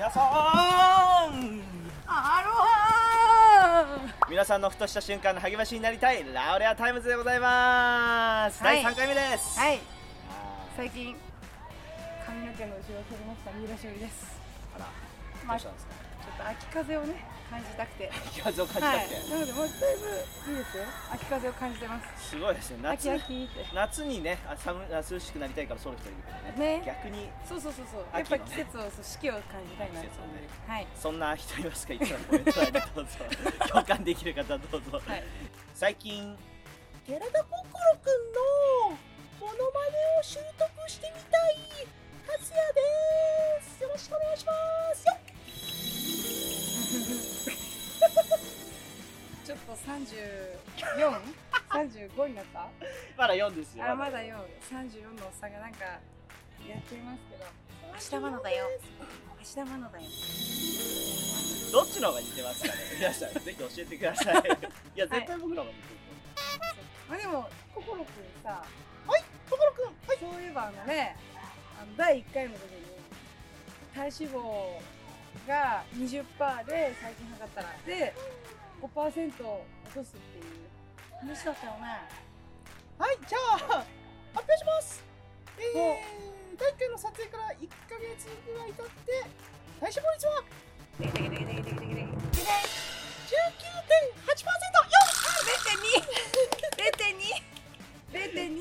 [0.00, 0.24] 皆さん。
[2.06, 3.84] アロハ
[4.30, 8.82] 皆さんのふとした瞬間の励ましになりたい Laule'a Times でございます、はい。
[8.82, 9.60] 第3回目です。
[9.60, 9.76] はい。
[9.76, 11.14] あ最近
[12.24, 14.40] 髪の毛の後ろを取りました三浦翔です。
[14.72, 14.86] ーあら
[15.46, 15.92] まあちょどうしたんですか？
[16.32, 18.10] っと秋風をね感じたくて。
[18.32, 19.06] 気風を感じたはい。
[19.06, 19.96] くて、なのでもうだい
[20.46, 20.84] ぶいいですよ。
[21.12, 22.30] 秋風を感じてます。
[22.30, 22.78] すごいですね。
[22.82, 23.10] 夏
[23.74, 26.78] 夏にねあ寒あ涼しくなりたいから剃る人いるけどね。
[26.78, 26.82] ね。
[26.86, 28.04] 逆にそうそうそうそう。
[28.14, 29.98] やっぱり季秋のね節をそう四季を感じたいな。
[29.98, 30.48] っていう季節をね。
[30.66, 30.86] はい。
[30.94, 31.92] そんな人いますか？
[31.94, 32.52] いつもコメント
[32.94, 33.10] どうぞ
[33.68, 35.24] 共感できる方どうぞ、はい。
[35.74, 36.36] 最近
[37.06, 38.96] 寺田心くんの
[39.40, 41.56] モノマネを習得してみたい
[42.28, 43.82] 達也です。
[43.82, 44.52] よろしくお願いしま
[44.94, 45.29] す
[49.50, 50.14] ちょっと三十
[50.96, 51.12] 四？
[51.72, 52.68] 三十五になった？
[53.18, 53.84] まだ4ですよ。
[53.90, 57.44] あまだよ三十四のおっさんがなんかやっていますけど。
[57.90, 58.64] 明日まのだよ。
[59.42, 60.04] 明日まのだよ。
[61.72, 62.74] どっちの方が似てますかね？
[62.94, 64.34] 皆さんぜひ教えてください。
[64.94, 65.98] いや絶対僕の方が似てる
[67.08, 68.14] まあでも心くん
[68.44, 68.50] さ
[69.06, 70.18] はい心くんはい。
[70.20, 71.16] そういえばあのね
[71.82, 72.86] あの第1回の時に
[73.96, 74.78] 体脂肪
[75.48, 78.14] が20%で最近測ったらで
[78.80, 80.44] 5%落とすっていう。
[81.20, 81.78] 話だったよね。
[82.98, 83.84] はいじゃあ
[84.34, 85.04] 発表します。
[85.58, 85.94] えお。
[86.56, 89.24] ー、第1回の撮影から1ヶ月ぐらい経って
[89.80, 90.44] 体脂肪率は？
[91.00, 92.10] でけでけでけでけでけでけでけ
[96.80, 98.60] 0.2 0.2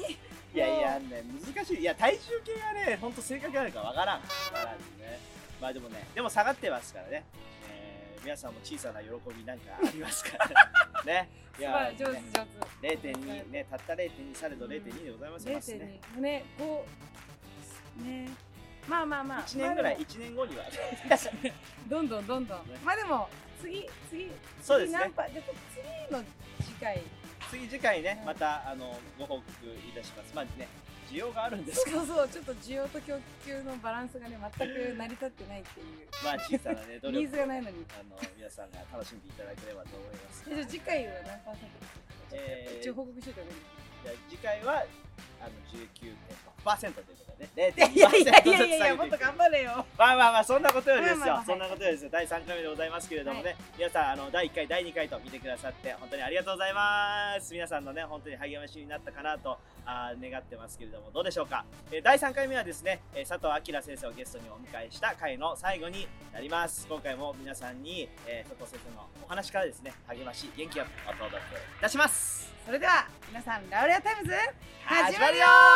[0.53, 1.23] いやいやね
[1.55, 5.19] 難しいいや体重計がねほんと正確なのかわからんわからんね
[5.61, 7.23] まあでもねでも下がってますからね、
[7.58, 11.03] えー、皆さんも小さな喜びなんかありますから。
[11.03, 11.29] ね。
[11.59, 12.21] いやしい上手ね。
[12.33, 12.47] 上
[12.81, 18.29] 0.2ねたった0.2されど0.2でございます手ますね0.2ね5ね。
[18.87, 19.41] まあまあまあ。
[19.43, 20.63] 1年ぐらいまあで1年後には。
[20.63, 20.69] も
[21.87, 22.77] どんどんどんどん、ね。
[22.83, 23.29] まあでも
[23.61, 24.31] 次次
[24.61, 24.99] そうですね。
[24.99, 26.23] 次何パじゃあ次の
[26.61, 27.03] 次回
[27.49, 29.45] 次次回ねうんまたあのご報告
[29.87, 30.33] いたします。
[30.35, 30.67] まあね
[31.09, 31.97] 需要があるんですけど。
[31.97, 36.07] そうそうちょっと需要と供給のバランスがね全く成り立ってないっていう。
[36.23, 37.85] まあ小さなね努ニーズがないのに。
[37.89, 40.45] あの皆さんが楽しんでいただければと思います。
[40.45, 42.37] じゃあ次回は何パーセントですか？
[42.37, 43.61] えー一応報告しといた方がいい
[44.03, 44.85] じゃあ次回は
[45.41, 47.73] あの19.6%ということでね。
[47.75, 49.85] 0.2%いやいやいやいやいやもっと頑張れよ。
[49.97, 51.45] まあまあまあそんなことよりですよ、まあまあまあ。
[51.45, 52.09] そんなことよりですよ。
[52.11, 61.11] 第3回目でございますけれどもね、皆さんあの第1回第2回と見てくださって本当にありがとうございます皆さんのね本当に励ましになったかなとあー願ってますけれども。
[61.11, 66.87] どうでしょうか、えー第3回目はですね、えー佐藤明先生をゲストにお迎えした回の最後になります。
[66.87, 71.39] 今回も皆さんに、えー佐藤先生のお話からですね励まし元気をお届けい
[71.81, 72.49] たします。
[72.65, 74.33] それでは皆さん Laule'a Times
[74.85, 75.69] 始まるよ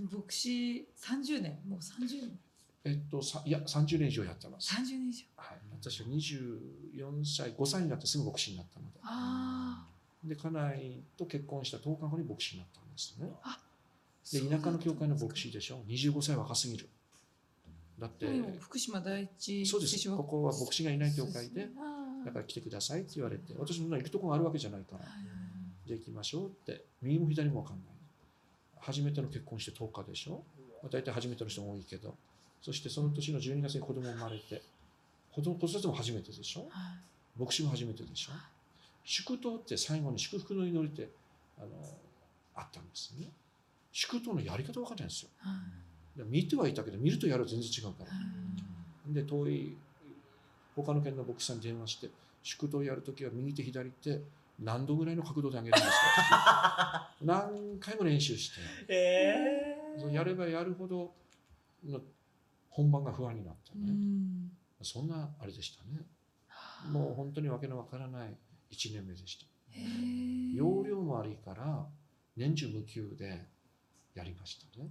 [0.00, 1.58] 牧師30年。
[1.68, 2.38] もう30年。
[2.82, 4.74] えっと、さいや30年以上やってます。
[4.74, 5.24] 30年以上。
[5.36, 9.00] はい、私は24歳、5歳になってすぐ牧師になったので。
[9.02, 9.86] あ
[10.24, 13.30] で、家内と結婚した10日後に牧師になったんですね。
[13.42, 13.58] あ
[14.32, 15.82] で、田舎の教会の牧師でしょ。
[15.88, 16.88] 25歳若すぎる。
[17.98, 20.10] だって、うん福島第一そうです。
[20.10, 21.68] ここは牧師がいない教会で、
[22.24, 25.06] だから来てくださいって言われて、私の行くとこがあるわけじゃないから、はい
[25.86, 27.86] じゃあ行きましょうって、右も左も分かんない。
[28.78, 30.44] 初めての結婚して10日でしょ。
[30.82, 32.14] まあ、大体初めての人も多いけど、
[32.62, 34.62] そしてその年の12月に子供生まれて、
[35.32, 36.60] 子供子育ても初めてでしょ。
[36.60, 36.70] はい
[37.38, 38.32] 牧師も初めてでしょ。
[39.04, 41.10] 祝祷って最後に祝福の祈りって
[41.58, 41.68] あの
[42.60, 43.30] あったんですね。
[43.92, 45.30] 祝祷のやり方分かんないんですよ。
[45.38, 48.10] はいで見てはいたけど、見るとやると全然違うから。
[48.10, 48.16] は
[49.10, 49.76] いで、遠い
[50.76, 52.10] 他の県の牧師さんに電話して、
[52.42, 54.20] 祝祷やるときは右手左手
[54.60, 55.92] 何度ぐらいの角度で上げるんです
[56.28, 61.14] か 何回も練習して、えそうやればやるほど
[61.84, 62.00] の
[62.68, 63.90] 本番が不安になったうね。
[63.92, 64.52] ん
[64.82, 66.06] そんなあれでしたね。
[66.90, 68.36] もう本当にわけのわからない
[68.70, 69.46] 1年目でした。
[70.54, 71.86] 容量も悪いから
[72.36, 73.46] 年中無休で
[74.14, 74.90] やりましたね。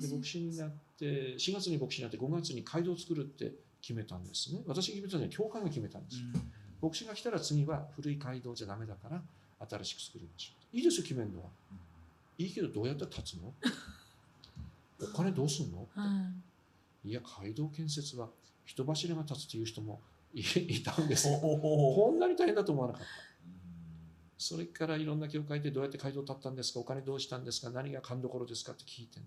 [0.00, 4.62] で牧師になって4月に牧師になって5月に街道を作るって決めたんですね。
[4.66, 6.26] 私が決めたのに教会が決めたんですよ。
[6.82, 9.22] 牧師が来たら次は古い街道じゃダメだから
[9.68, 10.76] 新しく作りましょう。
[10.76, 11.50] いいですよ決めるのは。
[12.38, 13.52] いいけどどうやって立つの？
[15.00, 15.86] お金どうすんの？
[15.94, 16.04] は
[17.04, 18.28] いいや街道建設は
[18.64, 20.00] 人柱が立つっていう人も
[20.34, 21.38] い いたんですよ。
[21.38, 23.08] こんなに大変だと思わなかった。
[24.38, 26.80] それからいろんな教会でどうやって街道立ったんですか？
[26.80, 27.70] お金どうしたんですか？
[27.70, 29.26] 何が勘どころですかって聞いてね。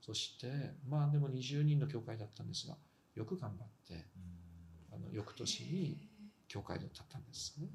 [0.00, 2.76] そして、まあでも20人の教会だったんですが、
[3.14, 4.04] よく頑張って
[4.92, 6.08] あの翌年に
[6.48, 7.56] 教会で立ったんです。
[7.60, 7.66] ね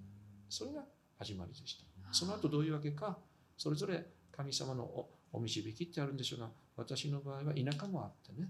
[0.49, 0.83] それが
[1.17, 1.85] 始まりでした。
[2.13, 3.17] その後どういうわけか
[3.57, 8.49] それぞれ神様のおお導きってあるんでしょうが私の場合は田舎もあってね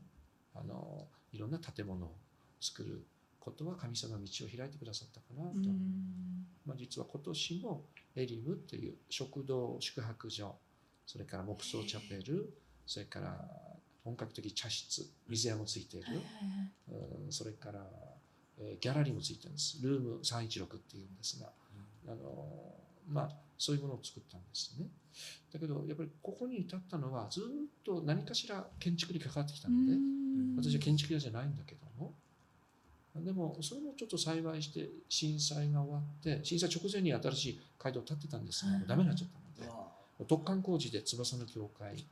[0.56, 2.16] あのいろんな建物を
[2.60, 3.06] 作る
[3.41, 5.69] ことは神様が道を開いてくださったかなと、
[6.65, 7.83] まあ、実は今年も
[8.15, 10.55] エリムという食堂宿泊所
[11.07, 12.53] それから木造チャペル
[12.85, 13.35] それから
[14.03, 17.79] 本格的茶室水屋もついている、うんそれから、
[18.59, 19.79] えーギャラリーもついてるんです。
[19.81, 21.49] ルーム316っていうんですが、
[22.07, 22.75] あの
[23.07, 24.88] まあそういうものを作ったんですね。
[25.53, 27.43] だけどやっぱりここに至ったのはずっ
[27.85, 29.93] と何かしら建築に関わってきたので、
[30.57, 31.90] 私は建築屋じゃないんだけども
[33.16, 42.06] でもそれもちょっと幸いして震災が終わって震災直前に新しい街道を建ってたんですが、もうダメになっちゃったので、突貫工事で翼の教会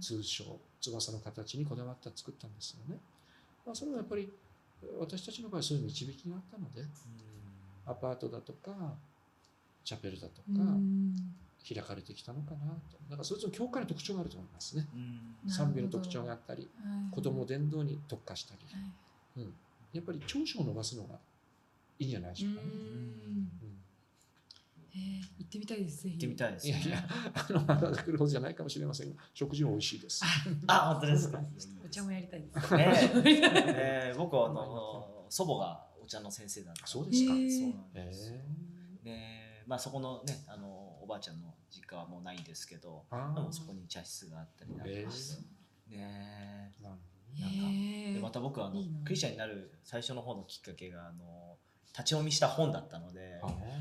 [0.00, 2.98] 通称翼の形にこだわった作ったんですよね、
[3.66, 4.32] まあ、それはやっぱり
[5.00, 6.88] 私たちの場合そういう導きがあったので
[7.84, 8.94] アパートだとか
[9.84, 10.48] チャペルだとか
[11.68, 12.58] 開かれてきたのかな
[12.90, 12.96] と。
[13.10, 14.86] だからそれぞれ教会の特徴があると思いますね。
[15.48, 16.70] 賛美の特徴があったり
[17.10, 18.60] 子供伝道に特化したり、
[19.36, 19.54] うん、
[19.92, 21.18] やっぱり長所を伸ばすのが
[21.98, 22.66] いいんじゃないでしょうかね。
[22.66, 23.50] うん。
[24.94, 26.14] えー行ってみたいですぜひ。
[26.16, 26.72] 行ってみたいですね。
[26.72, 30.22] いやいや、あの、まだ来るほどじゃないかもしれませんが、食事も美味しいです。
[30.66, 31.40] あ本当ですか。
[31.84, 32.74] お茶もやりたいです。
[32.74, 32.92] ね
[33.24, 34.12] え。
[34.16, 37.28] ー僕はあの祖母がお茶の先生だったそうですか。
[37.28, 38.32] そうなんです
[39.04, 45.96] えでまあそこのねあのおばあちゃんの実家はもうないんですけどでもそこに茶室があったりなんかえして。
[45.96, 46.96] ねー、なる
[47.40, 47.56] なんか。
[48.14, 49.00] でまた僕はあのいいな。
[49.04, 51.56] クリスチャンになる最初の方のきっかけがあの
[51.92, 53.40] 立ち読みした本だったので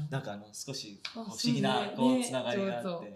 [0.09, 3.11] なんかあの少しあ不思議なこうつながりがあって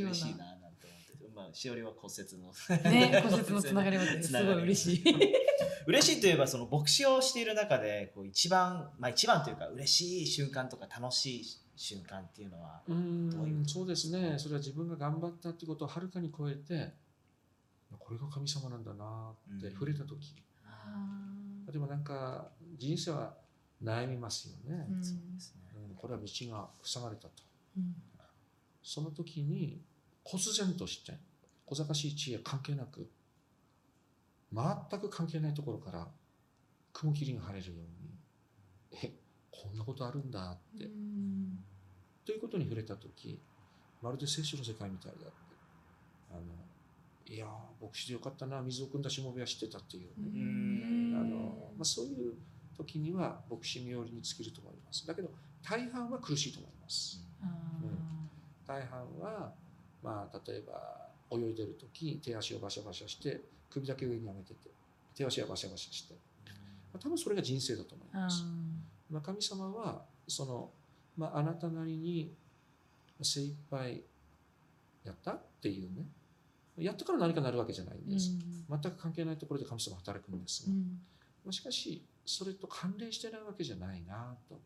[0.00, 2.90] 嬉しいななんて思ってまあしおりは骨折の。
[2.90, 5.04] ね 骨折のつながりもあってすごい嬉しい。
[5.86, 11.44] 嬉しいといえばその牧師をしている中でこう一番まあ一番というか嬉しい瞬間とか楽しい
[11.76, 12.98] 瞬間っていうのはうどう
[13.48, 13.60] いう？
[13.60, 14.38] んそうですね。
[14.38, 16.92] それは自分が頑張ったってことをはるかに超えて、
[17.98, 19.72] これが神様なんだなってうん。
[19.72, 20.34] 触れた時、
[21.70, 23.34] でもなんか人生は
[23.82, 24.86] 悩みますよね。
[24.90, 25.04] うん。
[25.04, 25.60] そうですね。
[25.74, 27.42] うんこれは道が塞がれたと。
[27.76, 27.94] うん。
[28.82, 29.82] その時に
[30.24, 31.12] 忽然として
[31.66, 33.10] 小賢しい知恵関係なく
[34.52, 36.08] 全く関係ないところから
[36.92, 39.12] 雲霧が晴れるようにえ
[39.50, 41.58] こんなことあるんだって、うん。
[42.24, 43.40] ということに触れた時
[44.02, 45.32] まるで聖書の世界みたいだって
[46.32, 46.42] あの
[47.26, 50.08] いやー牧師でよかったな水を汲んだしもべは知ってたっていう。
[50.08, 51.16] ね、うん。
[51.16, 52.34] あのまあ、そういう
[52.76, 55.06] 時には牧師冥利に尽きると思います。
[55.06, 55.30] だけど
[55.62, 57.24] 大半は苦しいと思います。
[57.42, 57.46] あ
[58.66, 59.52] 大半は、
[60.02, 64.70] まあ、例えば泳いでる時手足をバシャバシャして首だけ上に上げてて
[65.14, 66.14] 手足はバシャバシャして、
[66.44, 66.50] ま
[66.94, 68.44] あ、多分それが人生だと思います。
[69.10, 70.70] まあ、神様はその、
[71.16, 72.32] まあ、あなたなりに
[73.20, 74.02] 精一杯
[75.04, 76.06] やったっていうね
[76.78, 78.30] やったから何かなるわけじゃないんーです、
[78.68, 81.00] 全く関係ないところで神様は働くんですが、うん。
[81.44, 84.60] まあ、しかしそれと関連してないわけじゃないなと。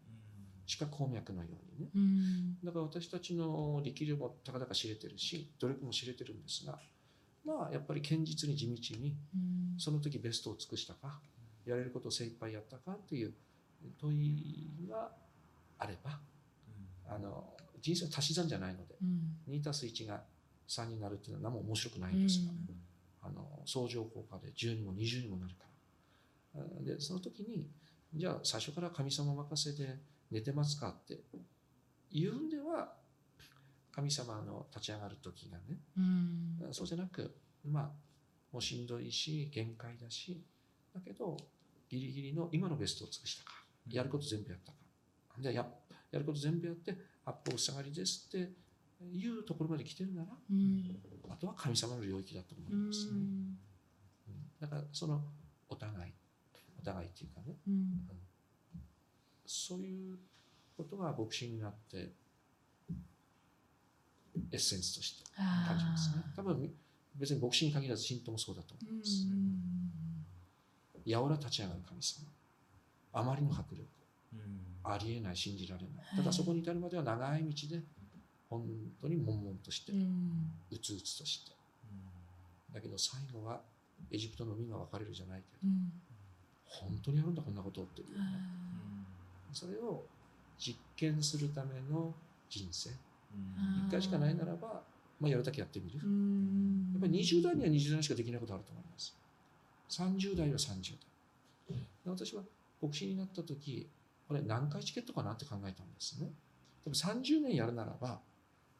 [0.66, 1.90] 地下鉱脈のようにね。
[1.94, 2.56] うん。
[2.64, 6.78] だから私たちの力量もたかだか知れてるし努力も知れてるんですが
[7.44, 9.78] まあやっぱり堅実に地道にうん。
[9.78, 11.18] その時ベストを尽くしたか
[11.66, 13.34] やれることを精一杯やったかっていう
[14.00, 15.10] 問いが
[15.79, 16.19] あれば
[17.08, 17.44] あの
[17.82, 19.55] 人生は足し算じゃないのでうん。
[19.55, 20.22] 2たす1が
[20.68, 22.68] 3になるっていうのは何も面白くないんですが、うん。
[23.22, 25.64] あの相乗効果で10にも20にもなるか
[26.54, 26.62] ら。
[26.62, 27.66] あでその時に
[28.14, 29.98] じゃあ最初から神様任せで
[30.30, 31.18] 寝てますかって
[32.12, 32.92] 言うんでは
[33.92, 36.58] 神様の立ち上がる時がねうん。
[36.72, 37.90] そうじゃなくまあ
[38.52, 40.40] もうしんどいし限界だし
[40.94, 41.36] だけど
[41.88, 43.64] ギリギリの今のベストを尽くしたか。
[43.90, 44.78] やること全部やったか。
[45.38, 45.66] でや
[46.10, 48.52] やること全部やって八方塞がりですって
[49.03, 51.01] いうところまで来てるならうん。
[51.29, 53.15] あとは神様の領域だと思ういますね、ん。
[53.15, 53.58] うん。
[54.60, 55.22] だからその
[55.69, 56.13] お互い
[56.81, 57.56] お互いっていうかね。
[57.67, 58.08] うん。
[59.46, 60.19] そういう
[60.77, 62.13] ことが牧師になって
[64.51, 66.22] エッセンスとして感じますね。
[66.36, 66.70] 多分
[67.17, 69.27] 別に牧師に限らず信徒もそうだと思います、
[71.05, 72.27] やおら立ち上がる神様。
[73.13, 73.86] あまりの迫力。
[74.82, 76.17] ありえない信じられない。
[76.17, 77.82] ただそこに至るまでは長い道で
[78.51, 78.67] 本
[79.01, 80.53] 当に悶々としてうん。
[80.70, 81.53] うつうつとして。
[82.72, 83.60] だけど最後は
[84.10, 85.93] エジプトの海が分かれるじゃないけどうん。
[86.67, 88.15] 本当にあるんだこんなことっていうね。
[89.53, 90.05] それを
[90.58, 92.13] 実験するための
[92.48, 92.91] 人生。
[92.91, 92.96] うん
[93.89, 94.82] 一回しかないならば、
[95.20, 96.01] まあ、やるだけやってみる。
[96.03, 96.06] う。
[96.06, 96.91] ん。
[96.93, 99.17] やっぱり20代には20代にしかできないことあると思います。
[99.91, 100.96] 30代は30
[101.69, 101.77] 代。
[101.77, 102.43] で私は
[102.82, 103.89] 牧師になった時
[104.29, 106.31] これ何回チケットかなって考えたんですね。
[106.84, 108.20] でも30年やるならば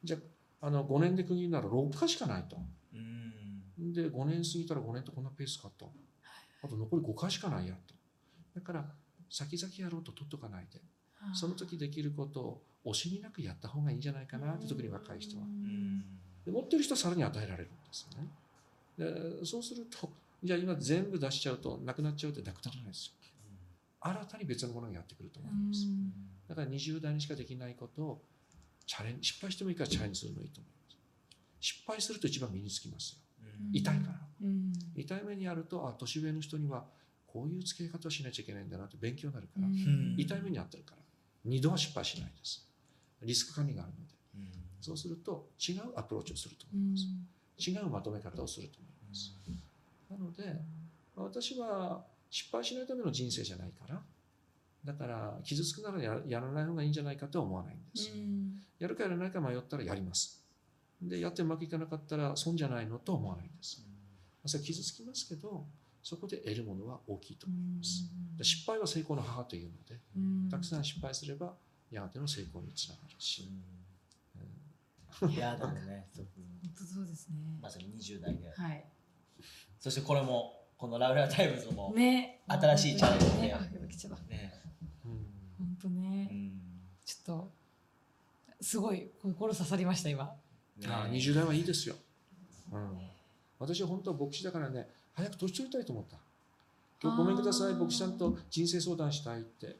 [0.05, 0.17] じゃ
[0.61, 2.57] ああの5年で区切るなら6回しかないと。
[2.93, 3.93] うん。
[3.93, 5.91] で5年過ぎたら5年とこんなペースかと。
[6.63, 7.93] あと残り5回しかないやと。
[8.55, 8.85] だから
[9.29, 10.79] 先々やろうと取っとかないで。
[11.33, 15.43] その時できることを惜しみなくやった方がいいんじゃないかなって特に若い人は。
[15.43, 15.99] うん。
[16.45, 18.27] で持ってる人はさらに与えられるんですね。
[18.97, 20.09] でそうすると
[20.43, 23.13] じゃあ今全部出しちゃうとなくなっちゃうってなくならないですよ。
[23.99, 25.87] 新たに別のものがやってくると思います。
[26.47, 28.21] だから20代にしかできないことを
[28.85, 30.97] チャレンジ失敗してもいいからチャレンジするのがいいと思います。
[31.59, 33.19] 失敗すると一番身につきますよ。
[33.73, 34.19] 痛いから。
[34.43, 34.73] うん。
[34.95, 36.85] 痛い目にあるとあ年上の人には
[37.27, 40.15] こういう付け方をしなきゃいけないんだなって勉強になるから、ん。
[40.17, 40.97] 痛い目にあってるから。
[41.43, 42.67] 二度は失敗しないです。
[43.21, 44.13] リスク管理があるので。
[44.35, 44.65] うん。
[44.81, 47.75] そうすると違うアプローチをするとう思います、ん。
[47.75, 49.33] 違うまとめ方をすると思います、
[50.11, 50.61] なので
[51.15, 54.03] まあ私は失敗しないための人生じゃないから
[54.85, 58.11] だから傷つくならややらない方がいいんじゃないかとは思わないんです、
[58.79, 60.43] やるかやらないか迷ったらやります。
[61.01, 63.83] でやってうまくいかなかったら損じゃないのとは思わないんです。
[64.45, 65.65] それは傷つきますけど
[66.03, 68.05] そこで得るものは大きいと思います。
[68.37, 69.99] で失敗は成功の母というので
[70.51, 71.53] たくさん失敗すれば
[71.89, 73.49] やがての成功につながるし、
[75.21, 75.31] うん。
[75.31, 77.35] いやでもね そうですね。
[77.61, 78.51] まさに20代で。
[78.51, 78.85] はい。
[79.79, 82.41] そしてこれもこの Laule'a Times もね。
[82.47, 83.53] 新しいチャレンジでね。
[83.53, 84.17] あ来ちゃった。
[84.33, 84.53] ね。
[85.05, 85.11] うん
[85.57, 86.51] 本当うねん。
[87.05, 87.51] ちょっと
[88.61, 90.25] すごい心刺さりました今。
[90.77, 90.87] ね。
[90.87, 91.95] ああ20代はいいですよ、
[92.71, 92.97] うん、
[93.59, 96.17] 私は本当は牧師だからね早く年取りたいと思った。
[97.01, 99.77] 今日ごめんください牧師さんと人生相談したいって。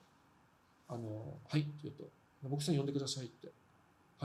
[0.88, 2.10] あのはいって言うと
[2.48, 3.45] 牧師さん呼んでくださいって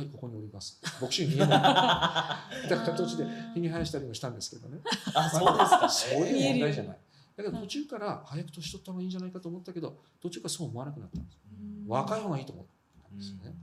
[0.01, 0.81] はいここにおります。
[1.01, 1.51] 牧師に見えない。
[1.51, 4.79] だから途中で日に生やしたりもしたんですけどね。
[5.15, 5.89] あそうですか。
[5.91, 6.87] そういう問題じゃい。
[6.89, 6.99] ない
[7.37, 11.39] だけど途中から早く年取った方がいいんじゃないかと思ったけど途中からそう思わなくなったんです。
[11.87, 12.65] 若い方がいいと思っ
[13.09, 13.55] たんですね、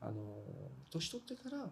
[0.00, 0.42] あの
[0.90, 1.70] 年取ってから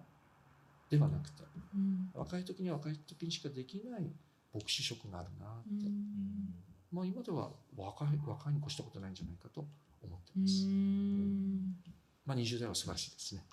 [0.88, 1.42] ではなくて
[1.74, 2.10] うん。
[2.14, 4.10] 若い時には若い時にしかできない
[4.54, 6.54] 牧師職があるなって、うん。
[6.92, 9.66] まあ今では若い若いに越したことないんじゃないかと
[10.02, 11.76] 思ってうます、ん
[12.30, 13.44] まあ20代は素晴らしいですね、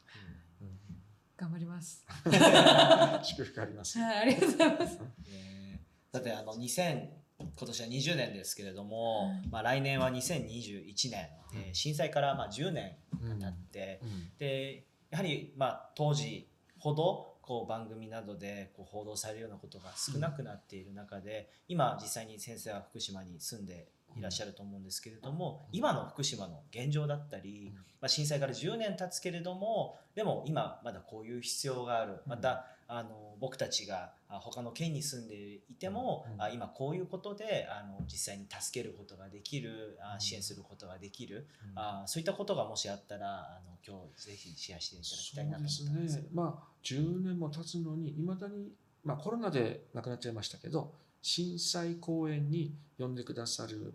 [1.35, 2.05] 頑張ります。
[3.25, 4.99] 祝福あります、はいありがとうございます。
[4.99, 5.81] ね。
[6.11, 9.47] だってあの2000今年は20年ですけれども、はい。
[9.49, 14.31] まあ、来年は2021年、えー震災からまあ10年うん経って、うん。
[14.37, 32.21] でやはりまあ当時ほどこう番組などでこう報道されるようなことが少なくなっている中で、今実際に先生は福島に住んでいらっしゃると思うんですけれども、今の福島の現状だったり、まあ、震災から10年経つけれどもでも今まだこういう必要がある。
[32.25, 35.35] またあの僕たちがあ他の県に住んで
[35.69, 41.79] いても、う今こういうことであの実際に助けることができる支援することができる、うん。
[41.79, 46.29] あそういったことがもしあったらあの今日ぜひシェアしていただきたいなと思ったんですそうですね。
[46.33, 48.71] まあ10年も経つのにいまだに、
[49.03, 53.93] まあ、コロナで亡くなっちゃいましたけど震災公演に呼んでくださる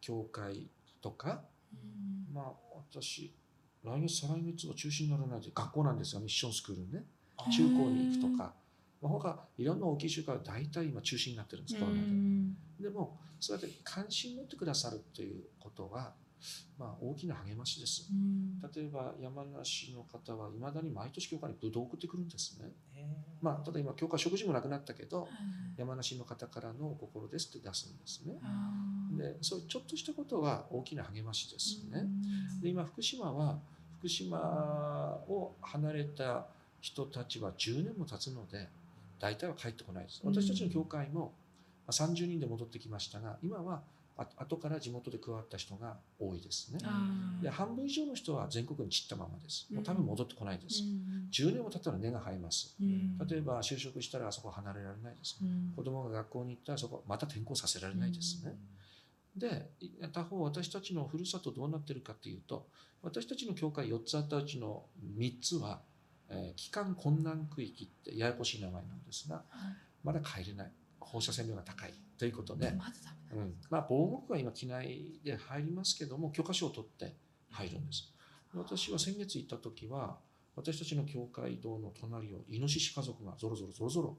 [0.00, 0.68] 教会
[1.00, 1.42] とか
[2.32, 2.52] まあ
[2.92, 3.32] 私
[3.84, 7.04] 来月再来月は中止にならないで学校なんですがミッションスクールね。
[7.36, 8.54] あ中高に行くとか、
[9.00, 12.08] まあ、他いろんな大きい集会は大体今中止になってるんですコロナで。
[12.84, 16.14] でもそうやって関心持ってくださるということは、
[16.78, 18.08] まあ、大きな励ましです。
[18.74, 22.70] 例えば山梨の方はいまだに毎年教会にブドウを送ってくるんですね。
[23.40, 25.28] まあ、ただ今教会食事もなくなったけど
[25.76, 28.34] 山梨の方からのお心ですって出すんですね。
[29.16, 32.04] でそういうちょっとしたことは大きな励ましですね。
[32.62, 33.58] で今福島は
[33.98, 36.46] 福島を離れた
[36.80, 38.68] 人たちは10年も経つので
[39.18, 41.32] 大体は帰ってこないですうん私たちの教会も
[41.86, 43.82] まあ30人で戻ってきましたが今は
[44.18, 46.78] あ後から地元で加わった人が多いですね。
[47.42, 49.66] で半分以上の人は全国に散ったままです。
[49.70, 50.82] もう多分戻ってこないです。
[51.30, 52.74] 10年も経ったら根が生えます。
[53.28, 55.38] 例えば就職したらそこ離れられないです。
[55.74, 58.56] 子供が学校に行ったらそこまた転校させられないですね、
[59.36, 59.70] で
[60.12, 62.66] 他方私たちのふるさとどうなってるかっていうと
[63.02, 64.84] 私たちの教会4つあったうちの
[65.18, 65.80] 3つは、
[66.30, 69.42] えー帰還困難区域ってややこしい名前なんですが
[70.02, 70.72] まだ帰れない。
[70.98, 73.54] 放射線量が高いということで、まだダメうん。
[73.70, 77.14] まあ、防護服は今機内で入りますけども許可証を取って
[77.50, 78.12] 入るんです。
[78.54, 80.18] 私は先月行った時は
[80.54, 84.16] 私たちの教会堂の隣をイノシシ家族がぞろぞろぞろぞろ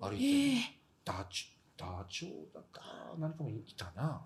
[0.00, 4.22] 歩いてダチダチョウだか何かもいたな。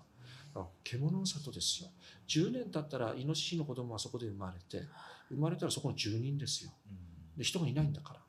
[0.57, 1.89] あ獣の里ですよ。
[2.27, 4.87] 10年経ったらイノシシの子供はそこで生まれて
[5.29, 6.71] 生まれたらそこの住人ですよ。
[7.35, 8.19] で人がいないんだから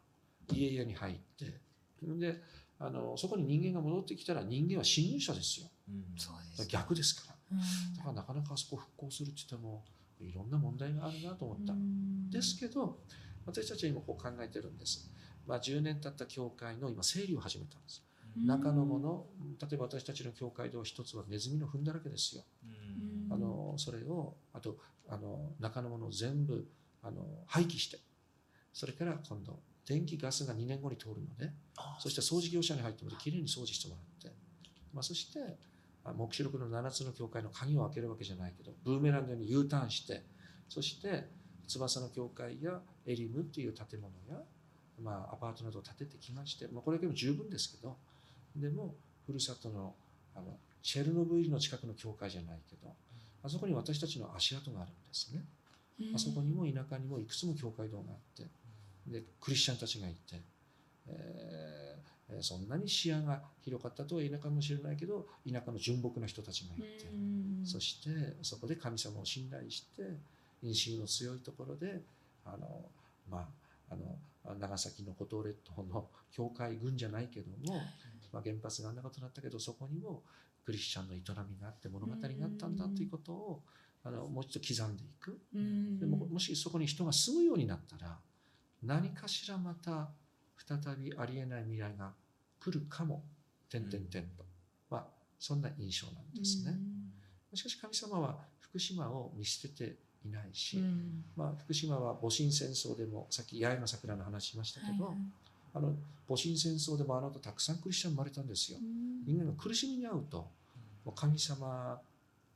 [0.53, 1.61] 家々に入って。
[2.03, 2.41] で
[2.79, 5.67] あのそこに人間が戻ってきたら人間は侵入者ですよ
[6.17, 7.37] そうです逆ですから
[7.97, 9.85] だからなかなかあそこ復興するって言っても
[10.21, 11.75] いろんな問題があるなと思った。
[12.31, 12.99] ですけど
[13.45, 15.11] 私たちは今こう考えてるんです。
[15.47, 18.03] まあ、10年経った教会の今整理を始めたんです。
[18.37, 19.27] 中のもの
[19.61, 22.43] 例えば私たちの教会では一つはネズミの糞だらけですよ。
[22.65, 24.79] うんあのそれをあと
[25.09, 26.69] あの中のものを全部
[27.03, 27.99] あの廃棄して
[28.73, 34.37] それから今度電気ガスが2年後に通るのであそして掃除業者に入ってもきれいに掃除してもらって、
[34.93, 35.41] まあ、そして
[36.05, 40.25] あ黙示録の7つの教会の鍵を開けるわけじゃないけどブーメランのように U ターンして
[40.69, 41.29] そして
[41.69, 44.43] 翼の教会やエリムっていう建物や、
[45.03, 47.97] まあ、アパートなどを建ててきまして、まあ、これだけでも十分ですけど
[48.57, 48.95] でも
[49.27, 49.95] ふるさとの
[50.35, 52.93] あのチェルノブイリの近くの教会じゃないけど
[53.43, 55.43] あそこに私たちの足跡があるんですね。
[56.15, 58.51] あそこにも田舎にもいくつも教会堂があって
[59.07, 60.43] でクリスチャンたちがいて、
[61.09, 61.87] えーえー
[62.41, 67.07] そんなに視野が広かったとは言えないかもしれないけど田舎の純朴な人たちがいて、
[67.65, 68.11] そして
[68.43, 70.03] そこで神様を信頼して
[70.63, 72.03] 因習の強いところで
[72.45, 72.87] あの、
[73.31, 73.49] ま
[73.91, 77.81] あ、あの長崎の五島列島の教会軍じゃないけども、
[78.33, 80.23] まあ、原発があんなことになったけどそこにも
[80.65, 83.63] クリスチャンの営みがあって物語があったんだということを
[84.05, 85.39] あのもう一度刻んでいく。
[86.01, 88.19] でももしそこに人が住むようになったら
[88.87, 90.09] 何かしらまた
[90.67, 92.13] 再びありえない未来が
[92.61, 93.23] 来るかも。
[93.69, 94.45] 点々点と、
[94.89, 95.05] まあ
[95.39, 96.79] そんな印象なんですね。
[97.53, 100.79] しかし神様は福島を見捨てていないし、
[101.37, 105.15] まあ、福島は戊辰戦争でもさっき八重の桜の話しましたけど、
[105.75, 105.95] あの
[106.29, 108.79] 戊辰戦争でもあの後たくさんクリスチャン生まれたんですよ。
[109.27, 110.39] 人間が苦しみに遭うと
[111.05, 112.01] もう神様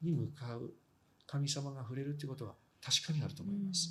[0.03, 0.73] に向かう
[1.27, 3.91] 神様が触れるということは確かにあると思います。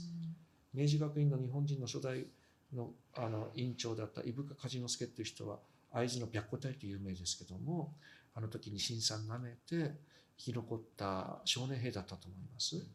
[0.74, 2.26] 明治学院の日本人の初代
[2.74, 5.58] のあの院長だった伊深梶之助っていう人は
[5.92, 7.94] 会津の白虎隊と有名ですけども
[8.36, 9.96] あの時に新さん舐めて
[10.38, 12.86] 生き残った少年兵だったと思います。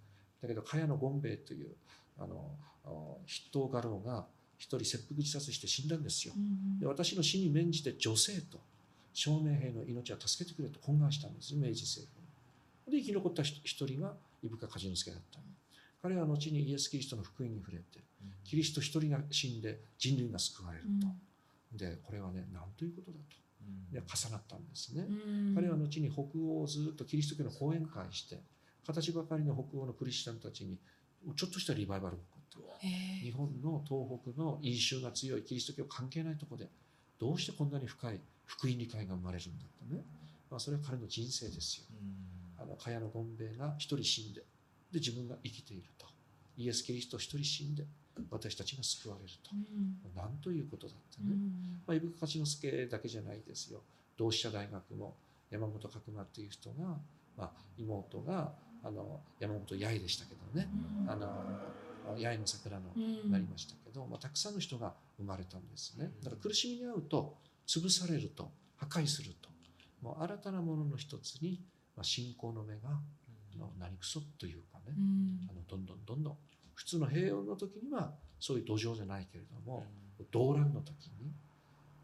[0.41, 1.75] だけど茅野権兵衛という
[2.19, 2.57] あの
[3.27, 6.35] 筆頭家老が一人切腹自殺して死んだんですよ。
[6.81, 8.59] で私の死に免じて女性と
[9.13, 12.11] 少年兵の命は助けてくれと懇願したんです明治政
[12.87, 12.99] 府に。
[12.99, 15.41] で生き残った一一人が伊深梶之助だった。
[16.05, 17.85] 彼は後にイエス・キリストの福音に触れて
[18.45, 21.79] キリスト一人が死んで人類が救われると。
[21.79, 23.37] でこれはね何ということだと。
[23.91, 25.07] で重なったんですね。
[25.55, 28.39] 彼は後に北欧をずっとキリスト教の講演会して
[28.87, 30.77] 形ばかりの北欧のクリスチャンたちに
[31.37, 32.87] ちょっとしたリバイバルが起こった。
[32.87, 36.69] 日本の東北の印象が強いキリスト教関係ないところで
[37.19, 40.05] どうしてこんなに深い福音理解が生まれるんだとね、
[40.51, 41.87] まあ、それは彼の人生ですよ。
[42.59, 44.43] あの茅野権兵衛が一人死んで
[44.95, 46.07] で自分が生きていると。
[46.57, 47.85] イエス・キリスト一人死んで
[48.31, 49.51] 私たちが救われると、
[50.17, 51.35] なんということだってね、
[51.87, 53.83] まあ、伊深勝之助だけじゃないですよ。
[54.17, 55.17] 同志社大学も
[55.51, 56.97] 山本角馬っていう人が、
[57.37, 58.53] まあ、妹が
[58.85, 60.69] あの山本八重でしたけどね、
[61.09, 61.27] あの
[62.17, 62.85] 八重の桜の
[63.31, 66.13] なりましたけど、まあ、たくさんの人が生まれたんですね。
[66.23, 69.49] だから苦しみに遭うと潰されると破壊すると。
[70.03, 71.63] もう新たなものの一つに、
[71.97, 73.24] まあ、信仰の目があ
[73.59, 74.95] の何くそというかね、
[75.49, 76.37] あのどんどんどんどん
[76.75, 79.85] 普通の平穏の時にはそういう土壌じゃないけれども、
[80.31, 81.33] 動乱の時に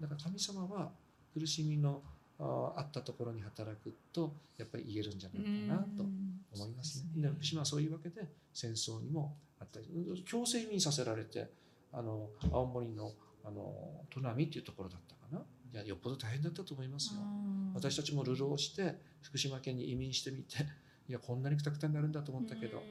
[0.00, 0.90] だから神様は
[1.34, 2.02] 苦しみの
[2.38, 6.04] ああったところに働くとやっぱり言えるんじゃないかなと
[6.54, 7.22] 思いますね。
[7.22, 8.22] で福島はそういうわけで
[8.54, 11.50] 戦争にもあったり強制移民させられて
[11.92, 13.12] あの青森の
[13.44, 13.72] あの
[14.14, 15.42] 砺波っていうところだったかな。
[15.72, 17.20] いやよっぽど大変だったと思いますよ。
[17.74, 20.66] 私たちも流浪して福島県に移民してみて
[21.10, 22.84] いやこんなにくたくたになるんだと思ったけど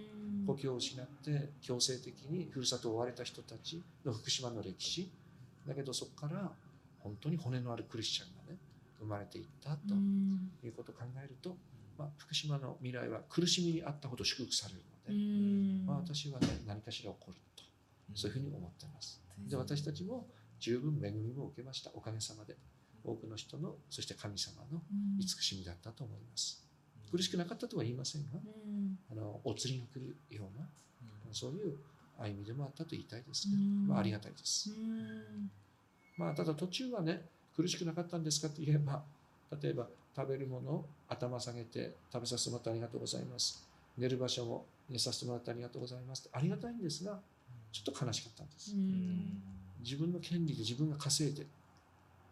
[0.45, 5.09] 故郷を失って強制的にふるさとを追われた人たちの福島の歴史
[5.65, 6.51] だけどそこから
[6.99, 8.57] 本当に骨のあるクリスチャンがね
[8.99, 9.93] 生まれていったと
[10.65, 11.55] いうことを考えると、
[11.97, 17.63] まあ、福島の未来は苦しみにあったほど祝福されるので、まあ、私はね何かしら起こると
[18.15, 19.21] そういうふうに思っています。
[19.47, 20.27] で私たちも
[20.59, 22.57] 十分恵みも受けましたおかげさまで。
[23.03, 24.81] 多くの人のそして神様の
[25.19, 26.68] 慈しみだったと思います。
[27.11, 28.39] 苦しくなかったとは言いませんが、
[29.11, 30.67] あのお釣りが来るような
[31.31, 31.77] そういう
[32.17, 33.55] 歩みでもあったと言いたいですね。
[33.87, 34.71] まあ、ありがたいです。
[36.17, 39.03] まあ、ただ途中はね、苦しくなかったんですかと言えば、
[39.61, 43.65] 例えば食べるものを頭下げて食べさせてもらってありがとうございます。
[43.97, 46.29] 寝る場所も寝させてもらってありがとうございます。
[46.31, 47.19] ありがたいんですが、
[47.71, 48.73] ちょっと悲しかったんです。
[49.81, 51.45] 自分の権利で自分が稼いで、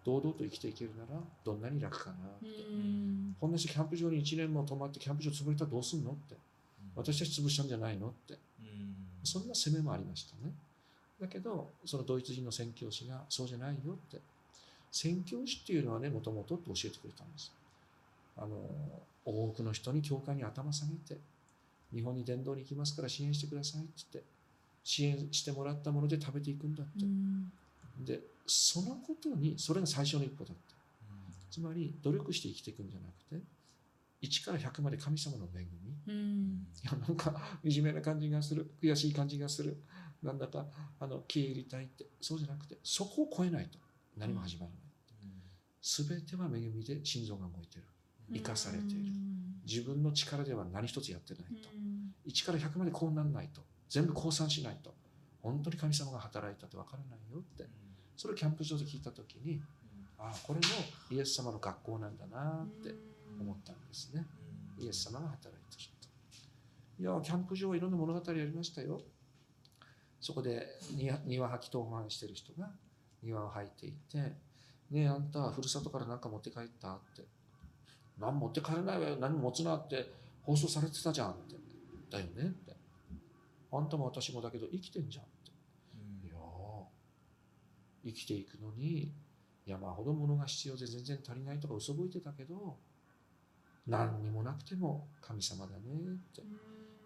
[0.07, 2.47] 堂々と生きていけるなら、どんなに楽かなって。
[3.39, 6.35] こんな人キャンプ場に1年も泊まってキャンプ場潰れたらどうすんのって。
[6.95, 8.39] 私たち潰したんじゃないのって。
[9.23, 10.53] そんな責めもありましたね。
[11.19, 14.21] だけど、そのドイツ人の宣教師が、そうじゃないよって。
[14.91, 17.51] 宣教師っていうのはね、もともとって教えてくれたんです。
[18.37, 18.55] あの、
[19.25, 21.19] 多くの人に教会に頭下げて
[21.93, 24.29] 日本に伝道に行きますから支援してくださいって言って
[24.83, 27.05] 支援してもらったもので食べていくんだって、
[28.13, 30.75] でそのことにそれが最初の一歩だった。
[31.51, 33.43] つまり努力して生きていくんじゃなくて
[34.21, 35.95] 1から100まで神様の恵み。
[36.07, 36.67] うん。
[36.83, 38.71] いやなんか惨めな感じがする。
[38.81, 39.83] 悔しい感じがする。
[40.23, 40.65] なんだか
[40.99, 42.05] あの消え入りたいって。
[42.21, 43.77] そうじゃなくてそこを超えないと。
[44.17, 44.79] 何も始まらない、
[45.81, 47.83] 全ては恵みで心臓が動いてる。
[48.33, 49.11] 生かされている。
[49.65, 51.69] 自分の力では何一つやってないと、
[52.27, 53.61] 1から100までこうなんないと。
[53.89, 54.93] 全部降参しないと。
[55.41, 57.65] 本当に神様が働いたってわからないよって
[58.17, 59.61] それをキャンプ場で聞いた時に
[60.17, 60.65] ああこれも
[61.11, 62.93] イエス様の学校なんだなって
[63.39, 64.25] 思ったんですね。
[64.79, 65.89] イエス様が働いてる
[66.97, 69.01] といやキャンプ場はいろんな物語ありましたよ。
[70.19, 72.71] そこで庭庭履き当番してる人が
[73.21, 74.17] 庭を履いていて
[74.89, 77.23] 「ねえあんたふるさとから何か持って帰った?」って
[78.17, 79.15] 「何持って帰れないわよ。
[79.17, 81.55] 何も持つな」って放送されてたじゃんって
[82.09, 82.75] 「だよね」って
[83.71, 85.25] 「あんたも私もだけど生きてんじゃん」
[88.05, 89.11] 生きていくのに
[89.65, 92.77] 山ほど物が必要で全然足りないとか嘘吹いてたけど
[93.87, 96.41] 何にもなくても神様だねって、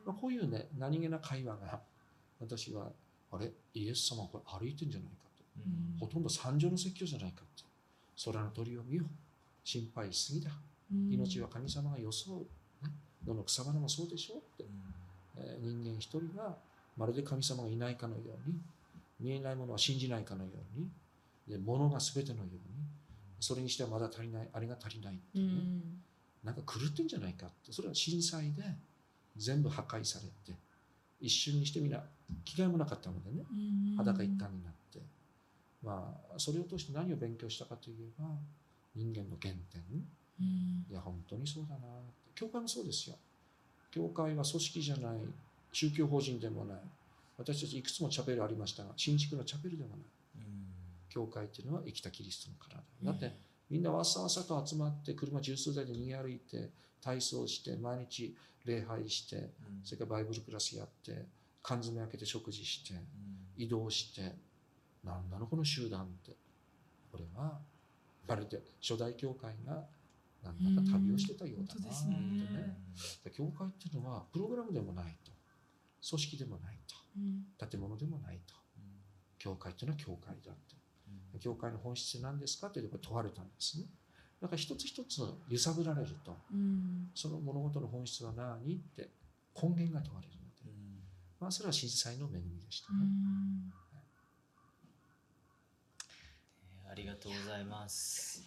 [0.06, 1.80] まあ、こういうね何気な会話が
[2.40, 2.92] 私は
[3.32, 6.06] あれイエス様これ歩いてんじゃないかと。
[6.06, 7.64] ほとんど三条の説教じゃないかと。
[8.32, 9.06] 空の鳥を見よ
[9.64, 10.52] 心配しすぎだ。
[11.10, 12.92] 命は神様が装う、ね、
[13.24, 14.66] どの草花もそうでしょって、
[15.38, 16.58] えー人間一人が
[16.98, 18.60] まるで神様がいないかのように
[19.22, 20.90] 見えないものは信じないかのように
[21.48, 22.60] で物が全てのように
[23.40, 25.54] それにしてはまだ足りないあれが足りないっていうね、
[26.44, 27.72] なんか狂ってんじゃないかって。
[27.72, 28.64] それは震災で
[29.38, 30.58] 全部破壊されて
[31.20, 32.04] 一瞬にしてみんな
[32.46, 33.44] 着替えもなかったのでね。
[33.98, 35.00] 裸一貫になって。
[35.84, 38.28] まあそれを通して何を勉強したかといえば
[38.96, 39.82] 人間の原点。
[40.90, 42.32] いや本当にそうだなって。
[42.36, 43.16] 教会もそうですよ。
[43.92, 45.18] 教会は組織じゃない。
[45.72, 46.78] 宗教法人でもない
[47.42, 50.06] 私たちいくつもチャペルありましたが新築のチャペルでもない。
[51.10, 52.84] 教会っていうのは生きたキリストの体。
[53.04, 53.36] だって
[53.70, 56.70] みんなわさわさと集まって車十数台で逃げ歩いて
[57.02, 59.50] 体操して毎日礼拝して
[59.84, 61.26] それからバイブルクラスやって
[61.64, 62.94] 缶詰開けて食事して
[63.58, 64.36] 移動して
[65.04, 66.36] 何なのこの集団って。
[67.12, 67.60] これは
[68.26, 69.84] まるで初代教会が
[70.42, 72.78] 何だか旅をしてたようだなってね。
[73.26, 75.32] で教会っていうのはプログラムでもないと。
[76.08, 76.96] 組織でもないと
[77.70, 78.56] 建物でもないと。
[79.38, 81.40] 教会っていうのは教会だって。
[81.40, 83.86] 教会の本質何ですかというところ問われたんですね。
[84.42, 86.36] だから一つ一つ揺さぶられると
[87.14, 89.10] その物事の本質は何って
[89.56, 90.42] 根源が問われるので。
[91.40, 93.00] まあそれは震災の恵みでしたね、
[96.88, 98.44] ありがとうございます。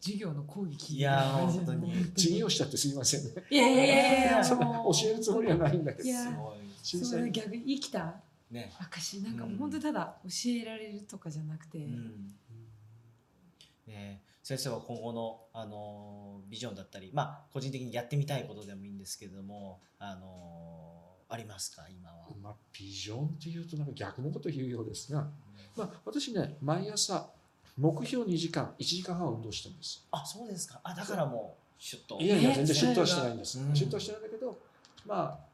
[0.00, 1.92] 授業の講義聞いやー本当に。
[2.16, 3.30] 授業しちゃってすいませんね。
[3.50, 6.08] いやいやいやいや 教えるつもりはないんだけど。
[6.08, 6.24] いや
[6.82, 7.30] すごい。
[7.30, 8.72] 逆に生きたね。
[8.78, 12.34] 証なんか本当にただ教えられるとかじゃなくて、うん。
[13.86, 22.28] ね先生は今後の、あのビジョンだったり、まあ、個人的にやってみたいことでもいいんですけれども、あのありますか今は？
[22.40, 25.30] まあ、ビジョンっていうとなんか逆のこと言うようですが、
[25.76, 27.30] まあ、私ね毎朝
[27.78, 30.06] 目標2時間1時間半運動してるんです。
[30.10, 30.80] あそうですか。
[30.82, 32.20] あだからもうシュッと。
[32.20, 34.58] いやいやえ全然シュッとはしてないんです、うんシュッとはしてないんだけど
[35.06, 35.48] まあ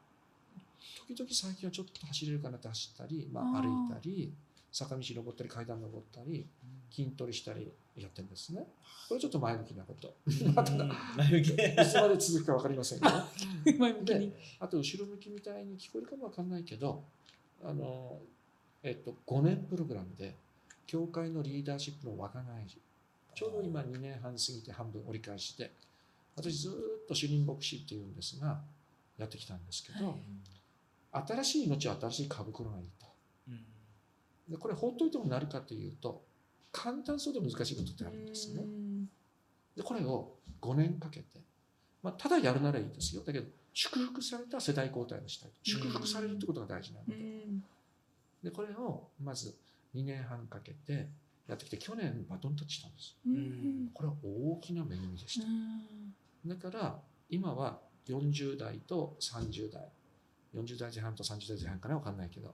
[1.07, 4.33] 時々最近はちょっと走れるかなって走ったり、まあ、歩いたり
[4.71, 6.47] 坂道登ったり階段登ったり
[6.91, 8.67] 筋トレしたりやってるんですね。
[9.07, 10.15] これちょっと前向きなこと。
[10.53, 11.51] まあただい前向き。
[11.51, 13.05] つまで続くか分かりませんけ
[13.71, 14.33] ど 前向きに。
[14.59, 17.03] あと後ろ向きみたいに聞こえるかもわかんないけど
[17.63, 18.19] あの、
[18.83, 20.35] えっと、5年プログラムで
[20.87, 22.81] 教会のリーダーシップの若返り
[23.33, 25.71] ちょうど今2年半過ぎて半分折り返して
[26.35, 26.75] 私ずーっ
[27.07, 28.59] と主任牧師っていうんですが
[29.17, 31.27] やってきたんですけど、はい。
[31.27, 33.05] 新しい命は新しい株袋がいいと。
[34.49, 36.21] でこれ放っといてもなるかというと
[36.71, 38.63] 簡単そうで難しいことってあるんですね。
[39.75, 41.39] でこれを5年かけて、
[42.03, 43.23] まあ、ただやるならいいですよ。
[43.25, 45.55] だけど祝福された世代交代をしたいと。
[45.63, 49.55] 祝福されるってことが大事なので,、でこれをまず
[49.95, 51.07] 2年半かけて
[51.47, 53.89] やってきて去年バトンタッチしたんですん。
[53.93, 55.45] これは大きな恵みでした、
[56.45, 59.81] だから今は40代と30代。
[60.55, 62.53] 40代前半と30代前半かな分かんないけど。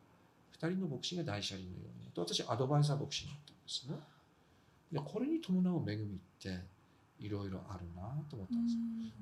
[0.58, 3.96] 2人の牧師が大車輪のようにと私アドバイザー牧師になったんですね。
[4.92, 6.60] でこれに伴う恵みって
[7.20, 8.78] いろいろあるなと思ったんです。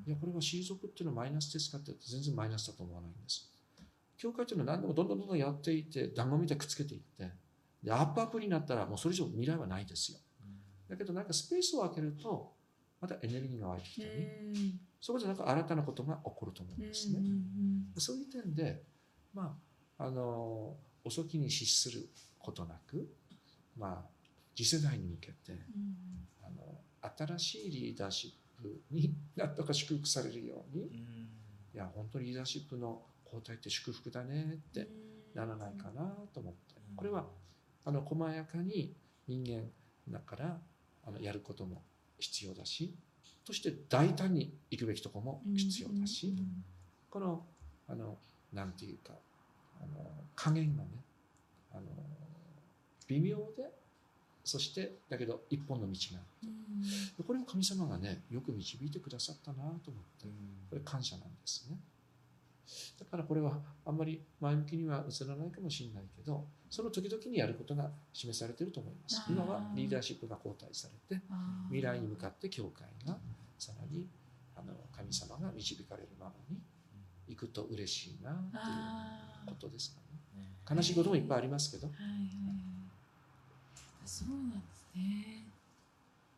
[0.07, 3.49] いやこれは退くっていうのはマイナスですかって言って全然マイナスだと思わないんです。
[4.17, 7.31] 教会っていうのは何でもどんどんどんどんやっていって団子みたいにくっつけていって
[7.83, 10.19] でアップアップになったらもうそれ以上未来はないですよ。
[10.89, 12.53] だけどなんかスペースを空けると
[12.99, 17.19] またエネルギーが湧いてきたり、うんそこでなんか新たなことが起こると思うんですね。
[17.97, 18.83] そういう点で、
[19.33, 19.57] ま
[19.97, 23.07] あ、あの遅きに失することなく、
[23.77, 24.09] まあ、
[24.55, 25.57] 次世代に向けて
[26.43, 26.81] あの
[27.37, 30.87] 新しいリーダーシップになんとか祝福されるように、
[31.73, 34.89] いや本当にリーダーシップの交代って祝福だねって
[35.33, 36.75] ならないかなと思って。
[36.95, 37.25] これは
[37.89, 38.93] あの細やかに
[39.27, 39.63] 人間
[40.07, 40.57] だから
[41.07, 41.81] あのやることも
[42.19, 42.93] 必要だし
[43.43, 46.35] そして大胆に行くべきとこも必要だし、
[47.09, 47.43] この
[47.87, 48.15] あの
[48.53, 49.13] なんていうか
[49.81, 50.89] あの加減がね
[51.73, 51.81] あの
[53.07, 53.71] 微妙で
[54.43, 59.79] そしてだけど一本の道があってこれを神様がねよく導いてくださったなと思っ
[60.21, 60.27] て
[60.69, 61.77] これ感謝なんですね
[62.99, 69.23] だからこれはあんまり前向きには映らないかもしれないけどその時々にやることが示されていると思います。
[69.27, 71.21] 今はリーダーシップが交代されて
[71.69, 73.17] 未来に向かって教会が
[73.57, 74.07] さらに
[74.55, 76.59] あの神様が導かれるままに
[77.27, 80.09] 行くと嬉しいなということですかね。
[80.69, 82.29] 悲しいこともいっぱいありますけど、はいはいはい。
[84.05, 85.45] そうなんですね。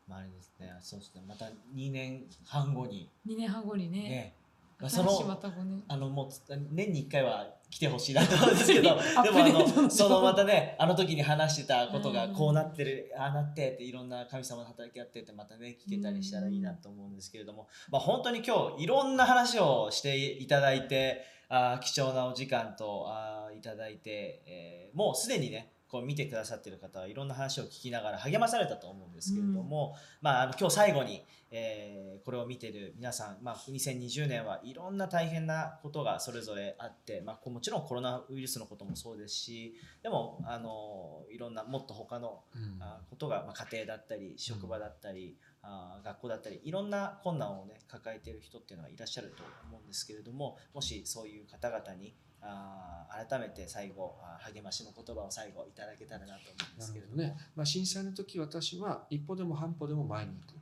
[0.07, 3.09] まあ、あれですね、そうですね、また2年半後に。
[3.27, 3.97] 2年半後にね。
[3.97, 4.40] ね、まあ
[4.89, 6.41] その、た5年あの、もうつ、
[6.71, 8.89] 年に1回は来てほしいなと思うんですけど、
[9.23, 42.81] でもあのの、そのまたね、あの時に話してたことがうんこうなってる、ああなってっていろんな神様の働きあってってまたね、聞けたりしたらいいなと思うんですけれども、まあ本当に今日いろんな話をしていただいて、あー貴重なお時間とあーいただいて、えーもうすでにね、こう見てくださっている方はいろんな話を聞きながら励まされたと思うんですけれども、まあ、あの今日最後に、えーこれを見てる皆さん、まあ、2020年はいろんな大変なことがそれぞれあって、まあ、こもちろんコロナウイルスのこともそうですしでもあのいろんなもっと他のうん。
[42.81, 57.17] あことが、まあ、家庭だったり職場だったり、あ学校だったりいろんな困難をね抱えている人っていうのがいらっしゃると思うんですけれどももしそういう方々にあー改めて最後励ましの言葉を最後いただけたらなと思うんでなすけれども。
[57.17, 60.61] ね、まあ、震災の時私は一歩でも半歩でも前に行く。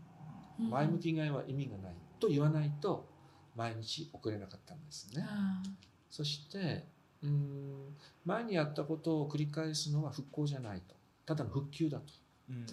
[0.72, 3.08] 前向き以外は意味がないと言わないと
[3.56, 5.26] 毎日送れなかったんですね。
[5.26, 5.62] あ
[6.10, 6.86] そして
[7.22, 10.96] うーん前にやったことを繰り返すのは復興じゃないと。
[11.26, 12.06] ただの復旧だと。
[12.50, 12.66] うん。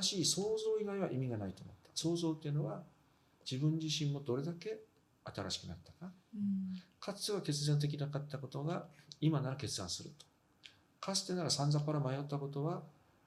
[0.00, 1.90] 新しい創造以外は意味がないと思った。
[1.94, 2.82] 創造っていうのは
[3.50, 4.78] 自分自身もどれだけ
[5.24, 6.12] 新しくなったか。
[6.34, 8.84] うんかつては決断できなかったことが
[9.20, 10.26] 今なら決断すると。
[11.00, 12.82] かつてならさんざっぱら迷ったことは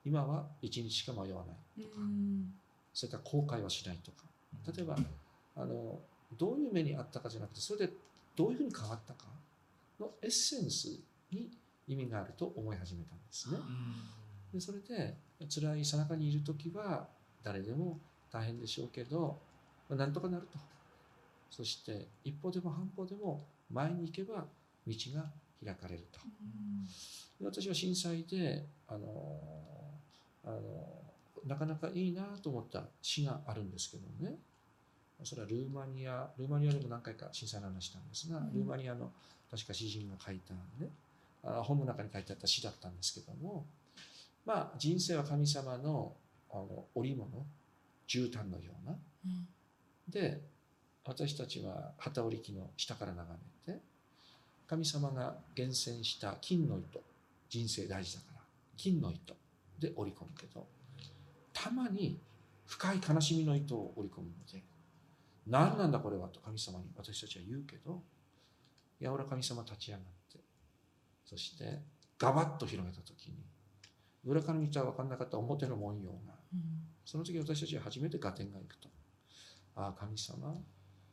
[0.05, 1.85] 今は一日しか迷わない。
[1.97, 2.53] うん。
[2.93, 4.23] それから後悔はしないとか。
[4.75, 4.95] 例えば
[5.55, 5.99] あの
[6.37, 7.93] どういう目にあったかじゃなくてそれで
[8.35, 9.25] どういうふうに変わったか
[9.99, 10.99] のエッセンス
[11.31, 11.49] に
[11.87, 13.57] 意味があると思い始めたんですね。
[14.53, 15.15] でそれで
[15.49, 17.07] 辛いさなかにいる時は
[17.43, 17.99] 誰でも
[18.31, 19.39] 大変でしょうけど
[19.89, 20.59] まあなんとかなると
[21.55, 24.45] そして一歩でも半歩でも前に行けば
[24.87, 25.25] 道が
[25.63, 26.19] 開かれると。
[27.39, 29.39] で私は震災であの
[30.43, 30.59] あの
[31.45, 34.35] なかなかいいなと思った詩があるんですけどね。
[35.23, 38.53] それはルーマニアルーマニアでも何回か震災の話したんですが、うん。
[38.53, 39.11] ルーマニアの
[39.51, 40.89] 確か詩人が書いたね。
[41.43, 43.65] あ本の中に書いてあった詩だったんですけども
[44.45, 46.13] まあ人生は神様の
[46.49, 47.27] あの織物
[48.07, 48.97] 絨毯のような。
[49.25, 49.47] うん。
[50.09, 50.41] で
[51.05, 53.37] 私たちは旗織り機の下から眺
[53.67, 53.79] めて
[54.67, 57.01] 神様が厳選した金の糸
[57.49, 58.39] 人生大事だから
[58.77, 59.35] 金の糸
[59.79, 60.65] で織り込むけど
[61.51, 62.17] たまに
[62.65, 64.63] 深い悲しみの糸を織り込むので
[65.45, 68.01] 何なんだこれはと神様に私たちは言うけど
[69.01, 70.39] いや俺は神様立ち上がって
[71.25, 71.79] そして
[72.17, 73.35] ガバッと広げた時に
[74.25, 78.89] 裏から見たら分かんなかった表の文様がうんその時私たちは初めて合点がいくと。
[79.75, 80.55] ああ、神様、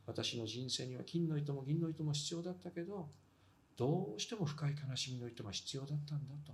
[0.05, 3.09] 私の人生には金の糸も銀の糸も必要だったけど、
[3.77, 6.53] どうしても深い悲しみの糸が必要だったんだと。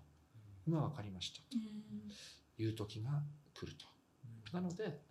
[0.65, 3.85] 今分かりましたという時が来ると。
[4.53, 5.01] なので、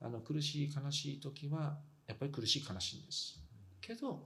[0.00, 3.38] あの苦しい悲しい時は、やっぱり苦しい悲しいんです。
[3.80, 4.24] けど、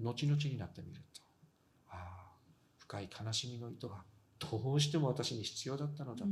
[0.00, 1.20] 後々になってみると、
[1.90, 2.30] ああ、
[2.78, 4.02] 深い悲しみの糸が
[4.38, 6.30] どうしても私に必要だったのだと。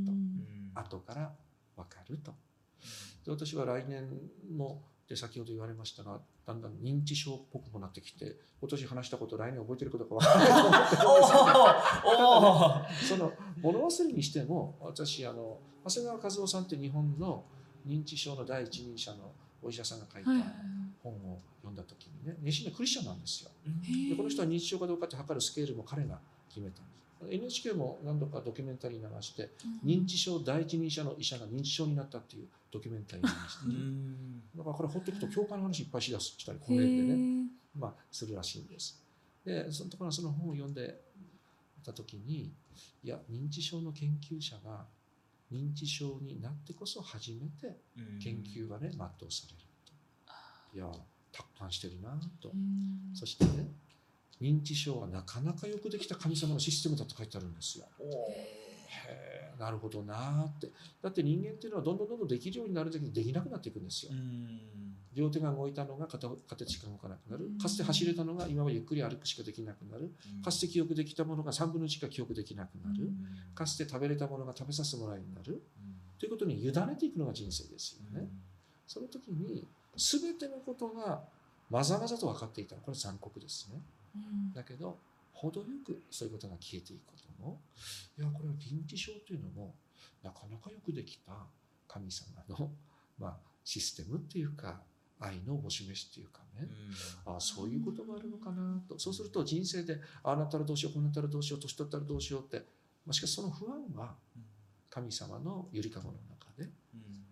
[0.73, 1.31] 後から
[1.75, 2.33] 分かると。
[3.25, 4.09] で私は来年
[4.51, 11.21] もで先ほど言われましたがだんだん認知症っぽくもなってきて今年話したこと来年覚えてることか分からないと思っ
[12.87, 17.43] てその物忘れにしても私あの長谷川和夫さんって日本の
[17.87, 19.31] 認知症の第一人者の
[19.63, 20.29] お医者さんが書いた
[21.01, 23.49] 本を読んだ時にね熱心なクリスチャンなんですよ。
[23.49, 26.19] はいでこの人は認知症かどうかって測るスケールも彼が
[26.49, 27.08] 決めたんです。
[27.27, 29.49] NHK も何度かドキュメンタリー流して
[29.85, 34.41] 認知症第一人者の医者が認知症になったっていうドキュメンタリーにして、うん。
[34.55, 39.03] だからこれほっとくと教会の話いっぱいしだすしたりこの辺でね、まあ、するらしいんです。
[39.45, 40.99] でそのところその本を読んで
[41.83, 42.51] た時に
[43.03, 44.85] いや認知症の研究者が
[45.51, 47.77] 認知症になってこそ初めて
[48.21, 50.77] 研究がね全うされると。
[50.77, 50.85] いや
[51.31, 52.51] 達観してるなと。
[53.13, 53.67] そしてね
[54.41, 57.85] 認知症はなかなかよくできた神様のシステムだと書いてあるんですよ。
[57.99, 60.69] へえなるほどなーって。
[61.01, 64.13] だって人間っていうのはどんどんどんどんできるようになるんだけどできなくなっていくんですよ。
[65.13, 67.49] 両手が動いたのが片片手しか動かなくなる。
[67.61, 70.13] かつて走れたのが今はゆっくり歩くしかできなくなる。
[70.43, 73.09] かつて記憶できたものが3分の1しか記憶できなくなる。
[73.53, 75.61] かつて食べれたものが食べさせてもらえになる。
[76.17, 78.29] ということに委ねていくのが人生ですよね。
[78.87, 81.21] その時に全てのことが
[81.69, 83.81] まざまざと分かっていたこれ残酷ですね。
[84.53, 84.99] だけど
[85.33, 87.61] 程よくそういうことが消えていくことも
[88.17, 89.75] いやこれは認知症というのも
[90.23, 91.31] なかなかよくできた
[91.87, 92.71] 神様の、
[93.17, 94.81] まあ、システムっていうか
[95.19, 96.67] 愛のお示しっていうかね、
[97.25, 98.97] ああそういうことがあるのかなと。
[98.97, 102.57] そうすると人生でああなったらどうしようこうなったらどうしよう年取ったらどうしようって、
[103.05, 104.15] まあ、しかしその不安は
[104.89, 106.69] 神様のゆりかごの中で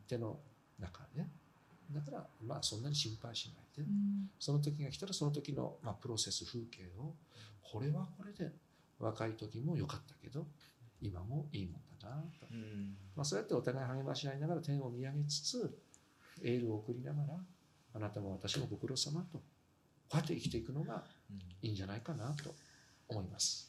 [0.07, 0.37] 手の
[0.79, 1.25] 中で
[1.91, 3.87] だからまあそんなに心配しないで、
[4.39, 7.13] その時が来たらその時の、まあ、プロセス風景を
[7.61, 8.51] これはこれで
[8.99, 10.45] 若い時も良かったけど
[11.01, 12.47] 今もいいもんだなと、
[13.15, 15.77] まあ、そうやってお互い励まし合いながら天を見上げつつ
[16.43, 17.39] エールを送りながら
[17.93, 19.43] あなたも私もご苦労様とこ
[20.13, 21.03] うやって生きていくのが
[21.61, 22.53] いいんじゃないかなと
[23.07, 23.66] 思います。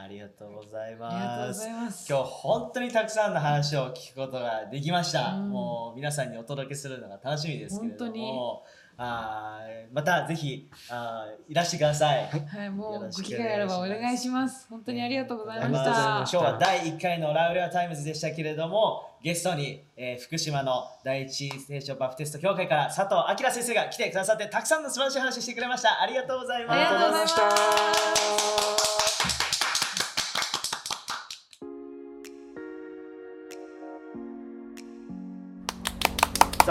[0.00, 1.68] ありがとうございます。
[1.68, 2.06] ます。
[2.08, 5.50] 今日本当にたくさんの話を聞くことができました、うん。
[5.50, 8.64] もう皆さんにお届けするのが楽しみですけれども。
[9.00, 14.66] あーまたぜひあーいらしてください、はい、もうご機会あればお願いします。
[14.68, 16.26] 本当にありがとうございました。
[16.26, 16.32] し。
[16.32, 26.02] 今日は第1回の Laule'a Times でしたけれどもゲストに、えー福島の第一聖書バプテスト教会から佐藤明先生が来てくださってたくさんの素晴らしい話してくれました。
[26.02, 26.76] ありがとうございます。
[26.76, 28.57] ありがとうございました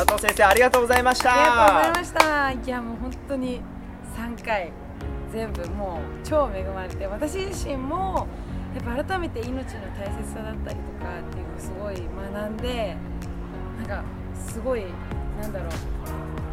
[0.07, 1.33] 佐藤先生ありがとうございました。
[1.33, 2.51] ありがとうございました。
[2.53, 3.61] いやもう本当に
[4.15, 4.71] 3回
[5.33, 8.25] 全部もう超恵まれて私自身も
[8.73, 9.53] やっぱ改めて命の
[9.99, 11.95] 大切さだったりとかっていうのをすごい
[12.33, 12.95] 学んで
[13.79, 14.85] なんかすごい
[15.41, 15.69] なんだろう。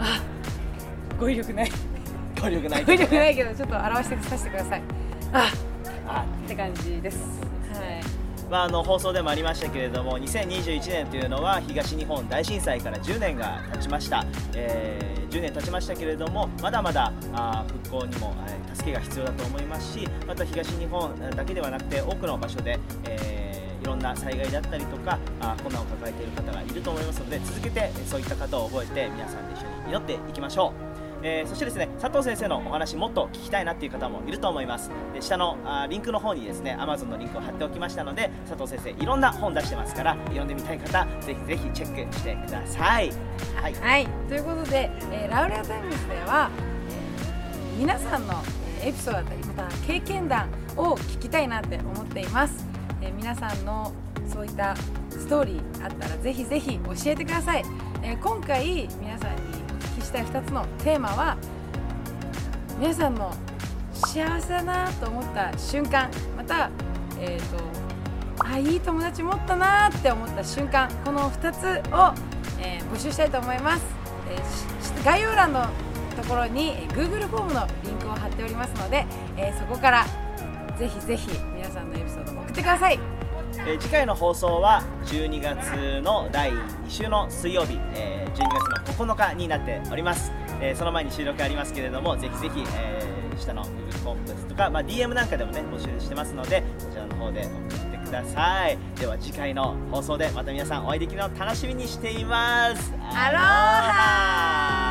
[0.01, 0.21] あ
[1.21, 1.71] 語彙力ない。
[2.35, 4.83] 協力ない語彙力ないけどちょっと表してさせてください。
[5.33, 5.53] あ
[6.09, 7.19] あって感じです。
[7.19, 7.44] はい
[8.51, 30.94] まあ、あの放送でもありましたけれども2021年というのは東日本大震災から10年が経ちました、えー10年経ちましたけれどもまだまだあ復興にも、えー助けが必要だと思いますしまた東日本だけではなくて多くの場所で、えーいろんな災害だったりとかあ困難を抱えている方がいると思いますので続けてそういった方を覚えて皆さんで一緒に祈っていきましょう。
[31.27, 34.91] えーそしてですね佐藤先生のお話もっと聞きたいなっていう方もいると思います。
[35.15, 43.11] で下のあリンクの方にですね Amazon のリンクを貼っておきましたので佐藤先生いろんな本出してますから読んでみたい方ぜひぜひチェックしてください。
[43.57, 43.75] はい。
[43.75, 46.51] はい、ということで、えーラウレアタイムズでは、
[46.89, 48.35] えー皆さんの
[48.83, 52.67] エピソードだったりまた経験談を聞きたいなって思っています、
[53.01, 53.93] えー皆さんの
[54.29, 54.77] そういった
[55.11, 57.65] ストーリーあったらぜひぜひ教えてください、
[58.03, 59.54] えー今回皆さんに
[60.05, 61.37] したい2つのテーマは
[62.79, 63.35] 皆さんの
[63.93, 66.71] 幸せだなと思った瞬間また
[67.19, 72.15] えっ、とあいい友達持ったなって思った瞬間この2つを、
[72.61, 73.85] えー募集したいと思います、
[74.31, 75.67] えー概要欄の
[76.17, 80.07] ところに Google フォームのリンクを貼っておりますので、えーそこから
[80.79, 83.14] ぜひぜひ皆さんのエピソードを送ってください。
[83.67, 88.49] え次回の放送は12月の第2週の水曜日、え12
[88.85, 98.79] 月の9日になっております、えその前に収録ありますけれどもぜひぜひ、え下の Google フォームですとか、まあ、DM なんかでもね募集してますのでそちらの方で送ってください。
[99.01, 102.93] では次回の放送でまた皆さんお会いできるのを楽しみにしています。
[103.15, 104.84] アローハ